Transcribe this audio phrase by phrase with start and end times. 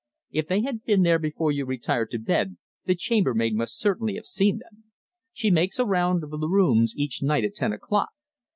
[0.31, 4.25] If they had been there before you retired to bed the chambermaid must certainly have
[4.25, 4.85] seen them.
[5.31, 8.09] She makes a round of the rooms each night at ten o'clock.